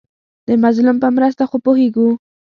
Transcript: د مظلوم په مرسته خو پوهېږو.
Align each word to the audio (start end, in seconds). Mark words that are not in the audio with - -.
د 0.47 0.49
مظلوم 0.63 0.97
په 1.03 1.07
مرسته 1.15 1.43
خو 1.49 1.57
پوهېږو. 1.65 2.07